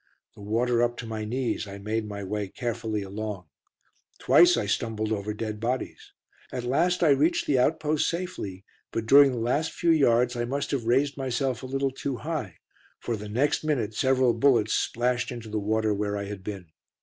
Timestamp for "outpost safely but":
7.59-9.05